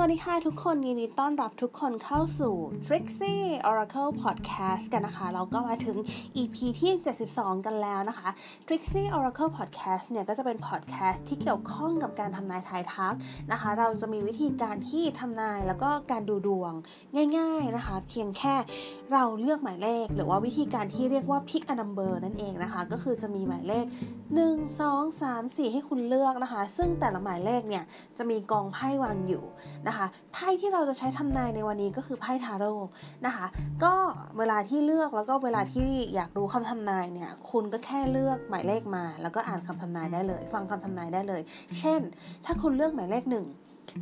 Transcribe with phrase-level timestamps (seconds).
[0.00, 2.54] สวัสดีค่ะทุกคนยินดีต้อนรับทุกคนเข้าสู่
[2.86, 5.96] Trixie Oracle Podcast กันนะคะ เราก็มาถึง
[6.36, 6.92] EP ที่
[7.28, 8.28] 72 กันแล้วนะคะ
[8.66, 13.14] Trixie Oracle Podcast เนี่ยก็จะเป็น podcast ที่เกี่ยวข้องกับการทำนายทายทัก
[13.52, 16.72] นะคะ เราจะมีวิธีการที่ทำนายแล้วก็การดูดวง
[17.36, 18.54] ง่ายๆนะคะ เพียงแค่
[19.12, 23.84] เราเลือกหมายเลข หรือว่าวิธีการที่เรียกว่า pick a number นั่นเองนะคะ ก็คือจะมีหมายเลข
[24.36, 27.84] 1 2 3 4 ให้คุณเลือกนะคะ ซึ่งแต่ละหมายเลขเนี่ย
[28.18, 29.44] จะมีกองไพ่วางอยู่
[29.88, 29.97] นะคะ
[30.32, 32.72] ไพ่ที่เราจะใช้ทำนายในวันนี้ก็คือไพ่ทาโร่
[33.26, 33.46] นะคะ
[33.84, 33.94] ก็
[34.38, 41.42] เวลาที่เลือกแล้วก็เวลาที่อยากรู้คำทำนายเนี่ยคุณก็แค่เลือกหมายเลขมา แล้วก็อ่านคำทำนายได้เลย ฟังคำทำนายได้เลย
[41.78, 42.00] เช่น
[42.44, 43.46] ถ้าคุณเลือกหมายเลขหนึ่ง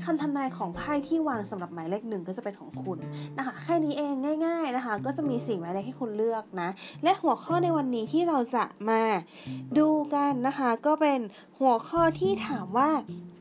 [0.04, 2.98] คำทำนายของไพ่ที่วางสำหรับหมายเลขหนึ่งก็จะเป็นของคุณ
[3.38, 4.14] นะคะ แค่นี้เอง
[4.46, 6.68] ง่าย ๆนะคะ ก็จะมีสี่หมายเลขให้คุณเลือกนะ
[7.02, 9.02] และหัวข้อในวันนี้ที่เราจะมา
[9.78, 11.20] ดูกันนะคะ ก็เป็น
[11.58, 12.90] หัวข้อที่ถามว่า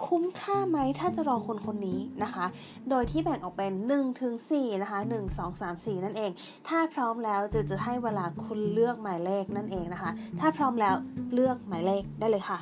[0.08, 2.46] คุ้มค่าไหมถ้าจะรอคนคนนี้นะคะ
[2.90, 6.32] โดยที่แบ่งออกเป็น1ถึง4นะคะ1 2 3 4 นั่นเอง
[6.68, 10.96] ถ้าพร้อมแล้วจะจะให้เวลาคุณเลือกหมายเลขนั่นเองนะคะ ถ้าพร้อมแล้ว
[11.34, 12.60] เลือกหมายเลขได้เลยค่ะ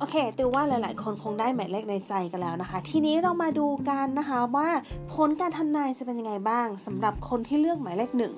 [0.00, 4.68] โอเคติวว่าหลาย ๆ คนคงได้หมายเลขในใจกันแล้วนะคะ ทีนี้เรามาดูกันนะคะว่า
[5.14, 8.34] ผลการทำนายจะเป็นยังไงบ้างสำหรับคนที่เลือกหมายเลขหนึ่ง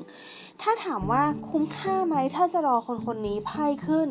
[0.63, 4.09] ถ้าถามว่าคุ้มค่าไหมถ้าจะรอคนคนนี้ไพ่ขึ้น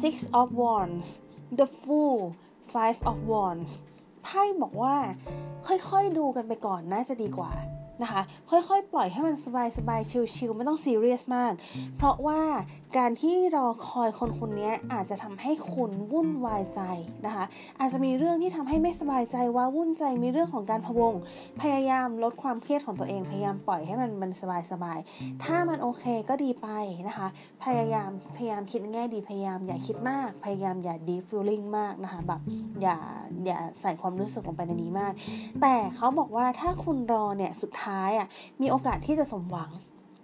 [0.00, 1.06] six of wands
[1.58, 2.18] the fool
[2.72, 3.70] five of wands
[4.24, 4.96] ไพ่บอกว่า
[5.66, 7.52] ค่อย ๆ ดูกันไปก่อนน่าจะดีกว่า
[8.02, 11.52] นะคะ ค่อยๆ ปล่อยให้มันสบายๆ ชิลๆ ไม่ต้องซีเรียสมาก
[11.96, 12.40] เพราะว่า
[12.98, 16.80] การที่รอคอยคนคนนี้อาจจะทำให้คุณวุ่นวายใจ
[17.26, 17.44] นะคะ
[17.80, 21.14] อาจจะมีเรื่องที่ทำให้ไม่สบายใจว่าวุ่นใจ มีเรื่องของการพะวง
[21.60, 24.30] พยายามลดความเครียดของตัวเอง พยายามปล่อยให้มันมัน
[24.72, 26.68] สบายๆ ถ้ามันโอเคก็ดีไป
[27.08, 27.28] นะคะ
[27.64, 32.40] พยายามพยายามคิดแง่ดี พยายามอย่าคิดมาก พยายามอย่าดีฟิลลิ่งมากนะคะ แบบ
[32.82, 32.96] อย่า
[33.46, 35.12] อย่าใส่ความรู้สึกลงไปในนี้มาก
[35.60, 37.87] แต่เขาบอกว่าถ้าคุณรอเนี่ย สุดท้าย
[38.18, 38.28] อะ
[38.62, 39.70] มีโอกาสที่จะสมหวัง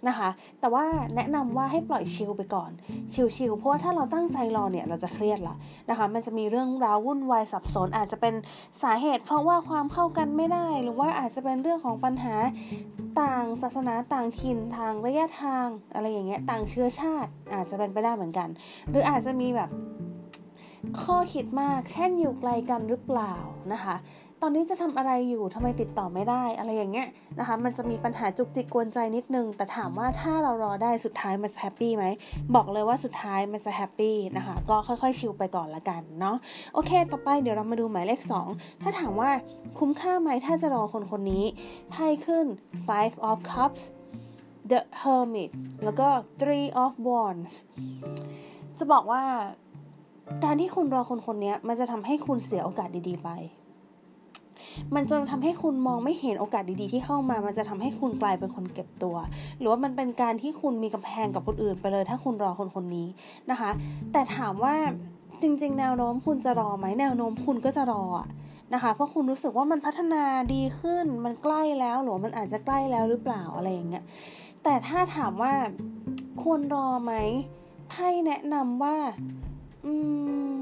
[0.07, 2.71] นะคะ แต่ว่าแนะนำว่าให้ปล่อยชิลไปก่อน
[3.13, 5.55] ชิลๆเพราะว่าถ้าเราตั้งใจรอเนี่ยเราจะเครียดละ
[5.89, 8.33] นะคะ มันจะมีเรื่องราววุ่นวายสับสน อาจจะเป็น
[8.83, 12.35] สาเหตุ เพราะว่าความเข้ากันไม่ได้ หรือว่าอาจจะเป็นเรื่องของปัญหา
[13.21, 18.49] ต่างศาสนาต่างถิ่นทางระยะทาง อะไรอย่างเงี้ยต่างเชื้อชาติอาจจะเป็นไปได้เหมือนกัน
[18.89, 19.69] หรืออาจจะมีแบบ
[21.01, 23.33] ข้อคิดมาก เช่นอยู่ไกลกันหรือเปล่า
[23.73, 23.95] นะคะ
[24.45, 27.07] ตอนนี้จะทำอะไรอยู่ทำไมติดต่อไม่ได้อะไรอย่างเงี้ย
[27.39, 32.05] นะคะ มันจะมีปัญหาจุกจิกกวนใจนิดนึง แต่ถามว่าถ้าเรารอได้สุดท้ายมันจะ happy ไหม
[32.55, 36.37] บอกเลยว่าสุดท้ายมันจะ happy นะคะ ก็ค่อยๆ chill ไปก่อนละกันเนาะ
[36.73, 39.29] โอเค ต่อไปเดี๋ยวเรามาดูหมายเลข 2 ถ้าถามว่า
[39.79, 41.43] คุ้มค่าไหมถ้าจะรอคนคนนี้
[41.89, 42.45] ไพ่ขึ้น
[42.87, 43.83] five of cups
[44.71, 45.51] the hermit
[45.83, 46.07] แล้วก็
[46.39, 47.53] three of wands
[48.77, 49.23] จะบอกว่า
[50.43, 53.31] การที่คุณรอคนคนนี้มันจะทำให้คุณเสียโอกาสดีๆไป
[54.95, 59.15] มันจะทำให้คุณมองไม่เห็นโอกาสดีๆ ที่เข้ามา มันจะทำให้คุณกลายเป็นคนเก็บตัว
[59.59, 63.07] หรือว่ามันเป็นการที่คุณมีกำแพงกับคนอื่นไปเลย ถ้าคุณรอคนคนนี้
[63.51, 63.69] นะคะ
[64.11, 64.75] แต่ถามว่า
[65.41, 68.03] จริง ๆ แนวโน้มคุณจะรอไหมแนวโน้มคุณก็จะรอ
[68.73, 74.03] นะคะ เพราะคุณรู้สึกว่ามันพัฒนาดีขึ้น มันใกล้แล้วหรือมันอาจจะใกล้แล้วหรือเปล่าอะไรอย่างเงี้ย
[74.63, 75.53] แต่ถ้าถามว่า
[76.41, 77.13] ควรรอไหม
[77.89, 78.95] ไพ่แนะนำว่า
[79.85, 79.93] อื
[80.53, 80.54] ม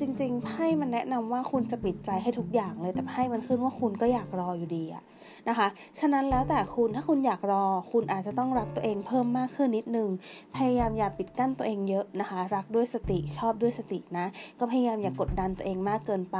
[0.00, 5.02] จริงๆไพ่มันแนะนำว่าคุณจะปิดใจให้ทุกอย่างเลย แต่ไพ่มันขึ้นว่าคุณก็อยากรออยู่ดีอะ
[5.48, 5.68] นะคะ
[6.00, 10.08] ฉะนั้นแล้วแต่คุณถ้าคุณอยากรอ คุณอาจจะต้องรักตัวเองเพิ่มมากขึ้นนิดนึง
[10.56, 14.26] พยายามอย่าปิดกั้นตัวเองเยอะนะคะ รักด้วยสติชอบด้วยสตินะ
[14.58, 16.38] ก็พยายามอย่ากกดดันตัวเองมากเกินไป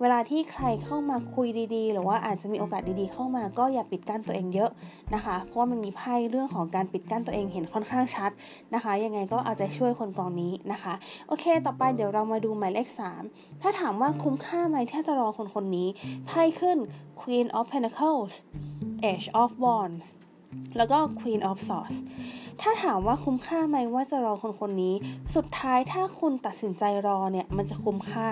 [0.00, 4.70] เวลาที่ใครเข้ามาคุยดีๆ หรือว่าอาจจะมีโอกาสดีๆ เข้ามาก็อย่าปิดกั้นตัวเองเยอะ
[5.14, 8.30] นะคะ เพราะว่ามันมีไพ่เรื่องของการปิดกั้นตัวเองเห็นค่อนข้างชัด
[8.74, 10.94] นะคะ ยังไงก็เอาใจช่วยคนกองนี้นะคะ
[11.28, 15.88] โอเค ต่อไปเดี๋ยวเรามาดูหมายเลข3 ถ้าถามว่าคุ้มค่าไหมที่จะรอคนคนนี้
[16.26, 16.78] ไพ่ขึ้น
[17.20, 18.34] Queen of Pentacles
[19.10, 20.06] Age of Wands
[20.76, 21.96] แล้วก็ Queen of Swords
[22.62, 24.94] ถ้าถามว่าคุ้มค่าไหมว่าจะรอคนคนนี้
[25.34, 28.28] สุดท้ายถ้าคุณตัดสินใจรอเนี่ย มันจะคุ้มค่า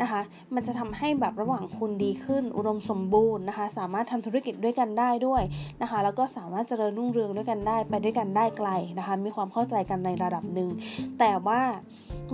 [0.00, 0.20] นะคะ
[0.54, 5.42] มันจะทำให้แบบระหว่างคุณดีขึ้น อุดมสมบูรณ์นะคะ สามารถทำธุรกิจด้วยกันได้ด้วย
[5.82, 10.70] นะคะ แล้วก็สามารถเจริญรุ่งเรืองด้วยกันได้ ไปด้วยกันได้ไกลนะคะ มีความเข้าใจกันในระดับหนึ่ง
[11.18, 11.62] แต่ว่า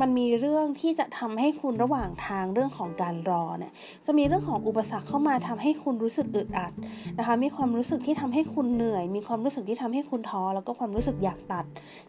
[0.00, 3.72] มันมีเรื่องที่จะทำให้คุณระหว่างทางเรื่องของการรอเนี่ย
[4.06, 6.72] จะมีเรื่องของอุปสรรคเข้ามาทำให้คุณรู้สึกอึดอัด
[7.18, 11.64] นะคะ มีความรู้สึกที่ทำให้คุณเหนื่อย มีความรู้สึกที่ทำให้คุณท้อแล้วก็ความรู้สึกอยากตัด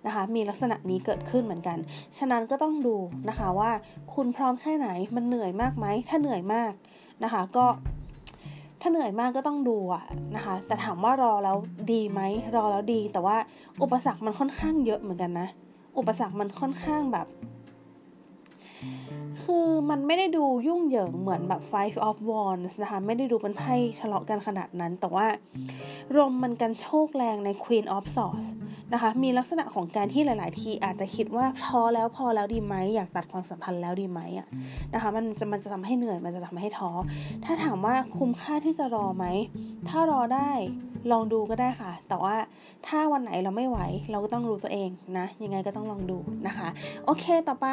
[0.05, 1.77] นะคะ มีลักษณะนี้เกิดขึ้นเหมือนกัน
[2.17, 2.95] ฉะนั้นก็ต้องดู
[3.29, 3.71] นะคะว่า
[4.15, 6.71] คุณพร้อมแค่ไหนมันเหนื่อยมากไหมถ้าเหนื่อยมาก
[7.23, 7.65] นะคะ ก็
[8.81, 10.03] ถ้าเหนื่อยมากก็ต้องดูอะ
[10.35, 11.57] นะคะ แต่ถามว่ารอแล้ว
[11.91, 12.21] ดีไหม
[12.55, 13.37] รอแล้วดี แต่ว่า
[13.81, 15.47] อุปสรรคมันค่อนข้างเยอะเหมือนกันนะ
[15.97, 17.27] อุปสรรคมันค่อนข้างแบบ
[19.43, 25.25] คือมันไม่ได้ดูยุ่งเหยิงเหมือนแบบ Five of Wands นะคะ ไม่ได้ดูเป็นไพ่ทะเลาะกันขนาดนั้น แต่ว่า
[26.15, 28.47] รมมันกันโชคแรงใน Queen of Swords
[28.93, 34.47] นะคะ มีลักษณะของการที่หลาย ๆ ทีอาจจะคิดว่าพอแล้วพอแล้วดีไหมอยากตัดความสัมพันธ์แล้วดีไหมอะ
[34.93, 36.89] นะคะ มันจะมันจะทำให้เหนื่อยมันจะทำให้ท้อ
[37.45, 39.25] ถ้าถามว่าคุ้มค่าที่จะรอไหม
[39.89, 40.51] ถ้ารอได้
[41.11, 42.35] ลองดูก็ได้ค่ะ แต่ว่า
[42.87, 43.79] ถ้าวันไหนเราไม่ไหว
[44.11, 46.17] เราก็ต้องรู้ตัวเองนะ ยังไงก็ต้องลองดู
[46.47, 46.67] นะคะ
[47.05, 47.67] โอเค ต่อไป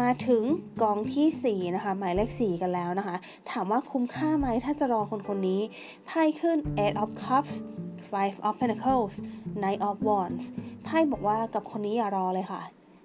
[0.00, 0.42] มาถึง
[0.82, 3.16] กองที่ 4 นะคะ หมายเลข 4 กันแล้วนะคะ
[3.50, 5.60] ถามว่าคุ้มค่าไหมถ้าจะรอคนคนนี้
[6.06, 7.54] ไพ่ขึ้น eight of cups
[8.12, 9.16] five of pentacles
[9.62, 10.44] knight of wands
[10.84, 12.62] ไพ่บอกว่ากับคนนี้อย่ารอเลยค่ะ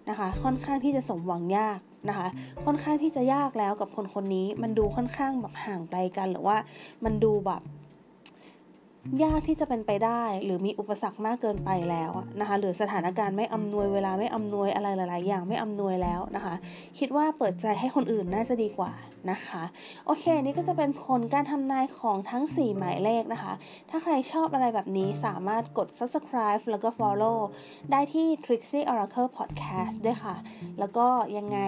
[0.09, 2.27] นะคะค่อนข้างที่จะสมหวังยากนะคะ
[2.65, 6.57] ค่อนข้างที่จะยากแล้วกับคนคนนี้มันดูค่อนข้างแบบห่างไกลกันหรือว่า
[7.03, 7.61] มันดูแบบ
[9.23, 16.55] ยากที่จะเป็นไปได้ หรือมีอุปสรรคมากเกินไปแล้วนะคะ หรือสถานการณ์ไม่อำนวยเวลาไม่อำนวยอะไรหลาย ๆ อย่างไม่อำนวยแล้วนะคะ
[16.99, 18.91] คิดว่าเปิดใจให้คนอื่นน่าจะดีกว่า
[19.31, 19.63] นะคะ
[20.05, 23.53] โอเค นี่ก็จะเป็นผลการทำนายของทั้ง 4 หมายเลขนะคะ
[23.89, 27.37] ถ้าใครชอบอะไรแบบนี้สามารถกด subscribe แล้วก็ follow
[27.91, 30.35] ได้ที่ Trixie Oracle Podcast ด้วยค่ะ
[30.79, 31.07] แล้วก็
[31.37, 31.59] ยังไง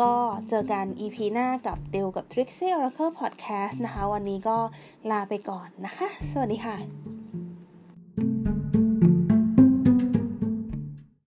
[0.00, 0.12] ก็
[0.48, 4.58] เจอกัน EP หน้ากับเดลกับ Trixie Oracle Podcast นะคะ วันนี้ก็
[5.10, 7.11] ลาไปก่อนนะคะ สวัสดีค่ะ